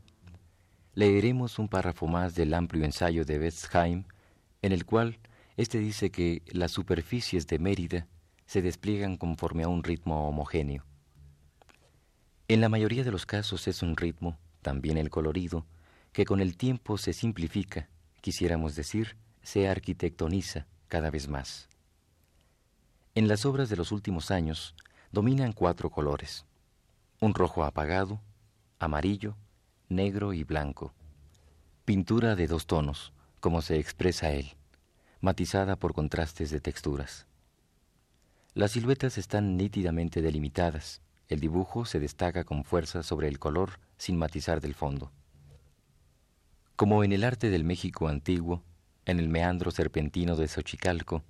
leeremos 0.94 1.60
un 1.60 1.68
párrafo 1.68 2.08
más 2.08 2.36
del 2.36 2.54
amplio 2.54 2.86
ensayo 2.86 3.26
de 3.26 3.38
Westheim, 3.38 4.06
en 4.62 4.72
el 4.72 4.86
cual 4.86 5.20
éste 5.58 5.78
dice 5.78 6.10
que 6.10 6.42
las 6.48 6.72
superficies 6.72 7.48
de 7.48 7.60
Mérida 7.60 8.08
se 8.46 8.62
despliegan 8.62 9.18
conforme 9.18 9.64
a 9.64 9.68
un 9.68 9.84
ritmo 9.84 10.30
homogéneo. 10.30 10.86
En 12.48 12.62
la 12.62 12.70
mayoría 12.70 13.04
de 13.04 13.12
los 13.12 13.26
casos 13.26 13.68
es 13.68 13.82
un 13.82 13.98
ritmo, 13.98 14.40
también 14.62 14.98
el 14.98 15.10
colorido, 15.10 15.66
que 16.14 16.24
con 16.24 16.40
el 16.40 16.56
tiempo 16.56 16.98
se 16.98 17.12
simplifica, 17.12 17.90
quisiéramos 18.22 18.74
decir, 18.74 19.18
se 19.44 19.68
arquitectoniza 19.68 20.66
cada 20.88 21.10
vez 21.10 21.28
más. 21.28 21.68
En 23.16 23.28
las 23.28 23.46
obras 23.46 23.68
de 23.68 23.76
los 23.76 23.92
últimos 23.92 24.32
años 24.32 24.76
dominan 25.12 25.52
cuatro 25.52 25.90
colores, 25.90 26.46
un 27.20 27.34
rojo 27.34 27.66
apagado, 27.66 28.22
amarillo, 28.80 29.36
negro 29.90 30.32
y 30.34 30.46
blanco. 30.46 30.94
Pintura 31.84 32.36
de 32.38 32.48
dos 32.48 32.66
tonos, 32.66 33.12
como 33.42 33.62
se 33.62 33.78
expresa 33.78 34.32
él, 34.32 34.56
matizada 35.20 35.76
por 35.76 35.94
contrastes 35.94 36.50
de 36.50 36.62
texturas. 36.62 37.28
Las 38.54 38.72
siluetas 38.72 39.18
están 39.18 39.58
nítidamente 39.58 40.22
delimitadas, 40.22 41.02
el 41.28 41.42
dibujo 41.42 41.84
se 41.84 42.00
destaca 42.00 42.46
con 42.46 42.64
fuerza 42.64 43.04
sobre 43.04 43.28
el 43.28 43.38
color 43.38 43.82
sin 43.98 44.18
matizar 44.18 44.62
del 44.62 44.76
fondo. 44.76 45.12
Como 46.78 47.04
en 47.04 47.12
el 47.12 47.26
arte 47.26 47.50
del 47.50 47.66
México 47.66 48.08
antiguo, 48.08 48.64
en 49.06 49.20
el 49.20 49.28
meandro 49.28 49.72
serpentino 49.72 50.38
de 50.38 50.48
Xochicalco, 50.48 51.26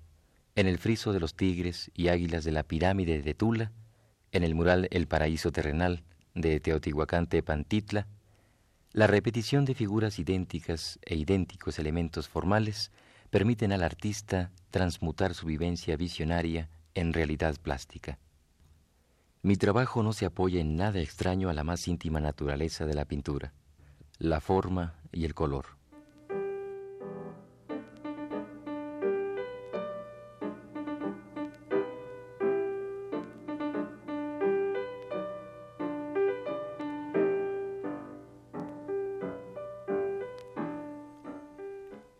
en 0.56 0.68
el 0.68 0.78
friso 0.78 1.14
de 1.14 1.20
los 1.20 1.36
tigres 1.36 1.90
y 1.96 2.10
águilas 2.10 2.44
de 2.44 2.52
la 2.52 2.62
pirámide 2.62 3.24
de 3.24 3.34
Tula, 3.34 3.72
en 4.32 4.44
el 4.44 4.54
mural 4.54 4.88
El 4.92 5.08
Paraíso 5.08 5.52
Terrenal, 5.52 6.04
de 6.36 6.60
Teotihuacán 6.60 7.28
Tepantitla, 7.28 8.08
la 8.92 9.08
repetición 9.08 9.65
de 9.65 9.76
figuras 9.76 10.20
idénticas 10.20 11.00
e 11.04 11.15
idénticos 11.15 11.80
elementos 11.80 12.28
formales 12.28 12.92
permiten 13.30 13.72
al 13.72 13.84
artista 13.84 14.52
transmutar 14.72 15.34
su 15.34 15.46
vivencia 15.46 15.96
visionaria 15.96 16.70
en 16.96 17.13
realidad 17.13 17.56
plástica. 17.62 18.20
Mi 19.42 19.56
trabajo 19.56 20.04
no 20.04 20.12
se 20.12 20.26
apoya 20.26 20.60
en 20.60 20.76
nada 20.76 21.00
extraño 21.00 21.50
a 21.50 21.54
la 21.54 21.63
más 21.63 21.88
íntima 21.88 22.20
naturaleza 22.20 22.86
de 22.86 22.94
la 22.94 23.06
pintura, 23.06 23.54
la 24.18 24.42
forma 24.42 24.96
y 25.12 25.26
el 25.26 25.34
color. 25.34 25.79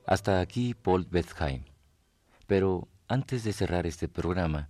Hasta 0.10 0.40
aquí 0.40 0.74
Paul 0.74 1.06
Bethheim. 1.06 1.62
Pero 2.48 2.88
antes 3.08 3.44
de 3.44 3.54
cerrar 3.54 3.86
este 3.86 4.08
programa, 4.08 4.68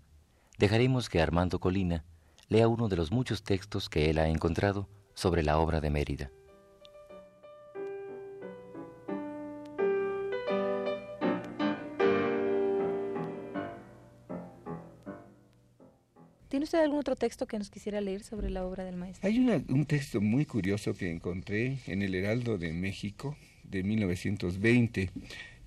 dejaremos 0.57 1.07
que 1.07 1.21
Armando 1.21 1.61
Colina 1.61 2.03
lea 2.49 2.67
uno 2.67 2.89
de 2.89 2.97
los 2.97 3.13
muchos 3.13 3.41
textos 3.41 3.87
que 3.87 4.09
él 4.09 4.17
ha 4.17 4.27
encontrado 4.27 4.89
sobre 5.13 5.41
la 5.43 5.57
obra 5.57 5.79
de 5.79 5.91
Mérida. 5.91 6.29
¿Tiene 16.49 16.65
usted 16.65 16.79
algún 16.79 16.99
otro 16.99 17.15
texto 17.15 17.47
que 17.47 17.57
nos 17.57 17.69
quisiera 17.69 18.01
leer 18.01 18.23
sobre 18.23 18.49
la 18.49 18.65
obra 18.65 18.83
del 18.83 18.97
maestro? 18.97 19.25
Hay 19.25 19.39
un 19.39 19.85
texto 19.85 20.19
muy 20.19 20.45
curioso 20.45 20.93
que 20.93 21.09
encontré 21.09 21.79
en 21.87 22.01
el 22.01 22.13
Heraldo 22.13 22.57
de 22.57 22.73
México 22.73 23.37
de 23.69 23.83
1920 23.83 25.09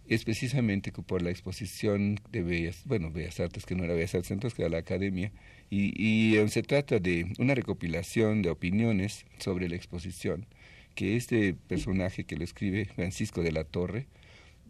es 0.08 0.24
precisamente 0.24 0.92
por 0.92 1.22
la 1.22 1.30
exposición 1.30 2.20
de 2.30 2.42
Bellas, 2.42 2.82
bueno, 2.84 3.10
Bellas 3.10 3.40
Artes, 3.40 3.64
que 3.64 3.74
no 3.74 3.84
era 3.84 3.94
Bellas 3.94 4.14
Artes, 4.14 4.30
entonces 4.30 4.56
que 4.56 4.62
era 4.62 4.70
la 4.70 4.78
Academia, 4.78 5.32
y, 5.70 6.36
eh, 6.36 6.48
se 6.48 6.62
trata 6.62 6.98
de 6.98 7.32
una 7.38 7.54
recopilación 7.54 8.42
de 8.42 8.50
opiniones 8.50 9.24
sobre 9.38 9.68
la 9.68 9.76
exposición, 9.76 10.46
que 10.94 11.16
este 11.16 11.54
personaje 11.54 12.24
que 12.24 12.36
lo 12.36 12.44
escribe, 12.44 12.84
Francisco 12.84 13.42
de 13.42 13.52
la 13.52 13.64
Torre, 13.64 14.06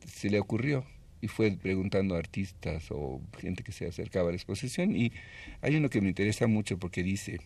se 0.07 0.31
le 0.31 0.38
ocurrió 0.38 0.85
y 1.21 1.29
fue 1.29 1.51
preguntando 1.53 2.14
a 2.14 2.18
artistas 2.18 2.87
o 2.90 3.21
gente 3.38 3.62
que 3.64 3.73
se 3.73 3.87
acercaba 3.87 4.29
a 4.29 4.33
la 4.33 4.37
exposición, 4.37 4.95
y 4.95 5.12
hay 5.61 5.77
uno 5.77 5.88
que 5.90 6.01
me 6.01 6.09
interesa 6.09 6.47
mucho 6.47 6.79
porque 6.79 7.03
dice, 7.03 7.40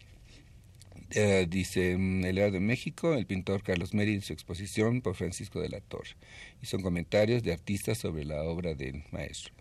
eh, 1.10 1.46
dice 1.48 1.96
mm, 1.96 2.24
El 2.24 2.38
Heraldo 2.38 2.54
de 2.58 2.60
México, 2.60 3.14
el 3.14 3.26
pintor 3.26 3.62
Carlos 3.62 3.94
Mérida 3.94 4.16
en 4.16 4.22
su 4.22 4.32
exposición 4.32 5.02
por 5.02 5.14
Francisco 5.14 5.60
de 5.60 5.68
la 5.68 5.80
Torre. 5.80 6.16
Y 6.62 6.66
son 6.66 6.82
comentarios 6.82 7.42
de 7.42 7.52
artistas 7.52 7.98
sobre 7.98 8.24
la 8.24 8.42
obra 8.42 8.74
del 8.74 9.04
maestro. 9.12 9.52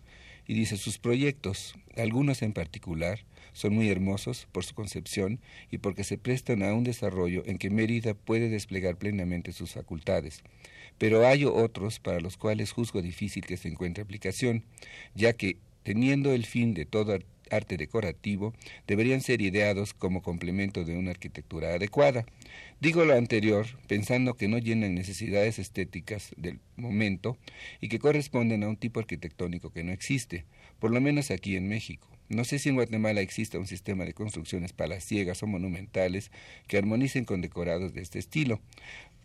Y 0.48 0.54
dice, 0.54 0.76
sus 0.76 0.98
proyectos, 0.98 1.74
algunos 1.96 2.42
en 2.42 2.52
particular, 2.52 3.24
son 3.52 3.74
muy 3.74 3.88
hermosos 3.88 4.46
por 4.52 4.64
su 4.64 4.74
concepción 4.74 5.40
y 5.70 5.78
porque 5.78 6.04
se 6.04 6.18
prestan 6.18 6.62
a 6.62 6.74
un 6.74 6.84
desarrollo 6.84 7.42
en 7.46 7.58
que 7.58 7.70
Mérida 7.70 8.14
puede 8.14 8.48
desplegar 8.48 8.96
plenamente 8.96 9.52
sus 9.52 9.72
facultades. 9.72 10.42
Pero 10.98 11.26
hay 11.26 11.44
otros 11.44 11.98
para 11.98 12.20
los 12.20 12.36
cuales 12.36 12.72
juzgo 12.72 13.02
difícil 13.02 13.44
que 13.44 13.56
se 13.56 13.68
encuentre 13.68 14.02
aplicación, 14.02 14.64
ya 15.14 15.32
que, 15.32 15.56
teniendo 15.82 16.32
el 16.32 16.44
fin 16.44 16.74
de 16.74 16.84
todo 16.84 17.18
arte 17.50 17.76
decorativo 17.76 18.54
deberían 18.86 19.20
ser 19.20 19.42
ideados 19.42 19.94
como 19.94 20.22
complemento 20.22 20.84
de 20.84 20.96
una 20.96 21.10
arquitectura 21.10 21.74
adecuada. 21.74 22.26
Digo 22.80 23.04
lo 23.04 23.14
anterior 23.14 23.66
pensando 23.86 24.34
que 24.34 24.48
no 24.48 24.58
llenan 24.58 24.94
necesidades 24.94 25.58
estéticas 25.58 26.34
del 26.36 26.60
momento 26.76 27.38
y 27.80 27.88
que 27.88 27.98
corresponden 27.98 28.62
a 28.64 28.68
un 28.68 28.76
tipo 28.76 29.00
arquitectónico 29.00 29.70
que 29.70 29.84
no 29.84 29.92
existe, 29.92 30.44
por 30.78 30.90
lo 30.90 31.00
menos 31.00 31.30
aquí 31.30 31.56
en 31.56 31.68
México. 31.68 32.08
No 32.28 32.44
sé 32.44 32.58
si 32.58 32.68
en 32.68 32.74
Guatemala 32.74 33.20
exista 33.20 33.58
un 33.58 33.68
sistema 33.68 34.04
de 34.04 34.12
construcciones 34.12 34.72
palaciegas 34.72 35.42
o 35.42 35.46
monumentales 35.46 36.32
que 36.66 36.76
armonicen 36.76 37.24
con 37.24 37.40
decorados 37.40 37.94
de 37.94 38.02
este 38.02 38.18
estilo. 38.18 38.60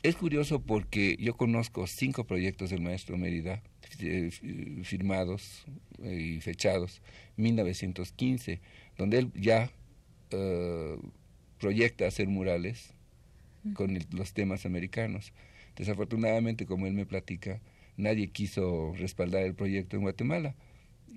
Es 0.03 0.15
curioso 0.15 0.61
porque 0.61 1.17
yo 1.19 1.35
conozco 1.35 1.87
cinco 1.87 2.25
proyectos 2.25 2.69
del 2.69 2.81
maestro 2.81 3.17
Mérida 3.17 3.61
firmados 4.83 5.65
eh, 6.03 6.35
y 6.35 6.41
fechados 6.41 7.01
1915, 7.37 8.59
donde 8.97 9.19
él 9.19 9.31
ya 9.35 9.71
uh, 10.33 11.01
proyecta 11.59 12.07
hacer 12.07 12.27
murales 12.27 12.93
con 13.73 13.97
los 14.11 14.33
temas 14.33 14.65
americanos. 14.65 15.33
Desafortunadamente, 15.75 16.65
como 16.65 16.87
él 16.87 16.93
me 16.93 17.05
platica, 17.05 17.61
nadie 17.97 18.27
quiso 18.27 18.93
respaldar 18.95 19.43
el 19.43 19.53
proyecto 19.53 19.95
en 19.95 20.03
Guatemala 20.03 20.55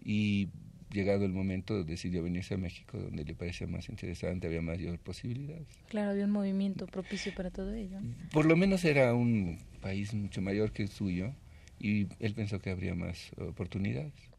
y 0.05 0.49
llegado 0.91 1.25
el 1.25 1.33
momento 1.33 1.83
decidió 1.83 2.23
venirse 2.23 2.55
a 2.55 2.57
México 2.57 2.99
donde 2.99 3.25
le 3.25 3.35
parecía 3.35 3.67
más 3.67 3.89
interesante, 3.89 4.47
había 4.47 4.63
mayor 4.63 4.99
posibilidades. 5.01 5.67
Claro, 5.89 6.13
había 6.13 6.25
un 6.25 6.31
movimiento 6.31 6.87
propicio 6.87 7.35
para 7.35 7.51
todo 7.51 7.75
ello. 7.75 7.99
Por 8.33 8.47
lo 8.47 8.57
menos 8.57 8.85
era 8.85 9.13
un 9.15 9.59
país 9.81 10.15
mucho 10.15 10.41
mayor 10.41 10.73
que 10.73 10.85
el 10.85 10.89
suyo 10.89 11.35
y 11.79 12.09
él 12.19 12.35
pensó 12.35 12.59
que 12.61 12.71
habría 12.71 12.95
más 12.95 13.31
oportunidades. 13.39 14.35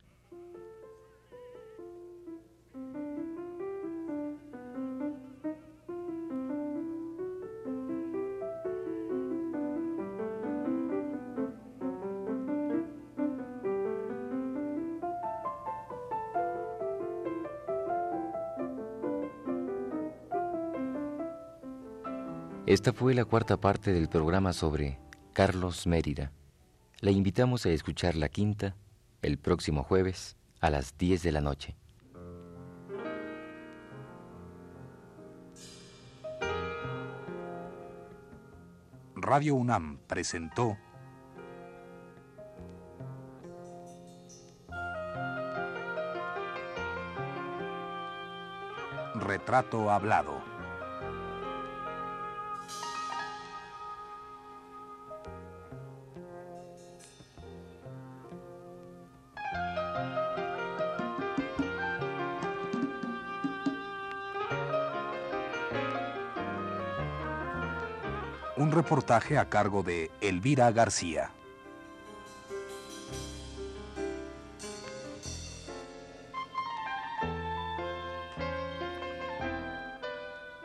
Esta 22.76 22.92
fue 22.92 23.14
la 23.14 23.26
cuarta 23.26 23.58
parte 23.58 23.94
del 23.94 24.10
programa 24.10 24.52
sobre 24.52 24.98
Carlos 25.34 25.88
Mérida. 25.88 26.32
Le 27.02 27.12
invitamos 27.12 27.66
a 27.66 27.70
escuchar 27.72 28.16
la 28.16 28.30
quinta 28.30 28.76
el 29.22 29.38
próximo 29.38 29.84
jueves 29.84 30.38
a 30.62 30.70
las 30.70 30.98
10 30.98 31.24
de 31.24 31.32
la 31.34 31.42
noche. 31.42 31.76
Radio 39.16 39.56
UNAM 39.56 39.98
presentó 40.08 40.78
Retrato 49.16 49.92
Hablado. 49.92 50.55
Reportaje 68.86 69.40
a 69.40 69.50
cargo 69.50 69.82
de 69.82 70.12
Elvira 70.22 70.72
García. 70.72 71.32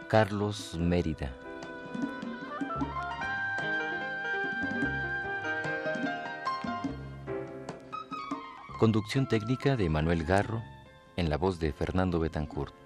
Carlos 0.06 0.76
Mérida. 0.78 1.32
Conducción 8.78 9.26
técnica 9.28 9.76
de 9.76 9.88
Manuel 9.88 10.24
Garro 10.24 10.62
en 11.16 11.30
la 11.30 11.38
voz 11.38 11.58
de 11.58 11.72
Fernando 11.72 12.20
Betancourt. 12.20 12.79